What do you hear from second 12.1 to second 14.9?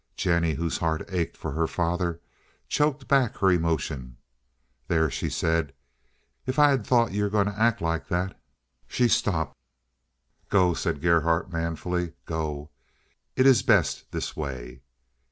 "go. It is best this way."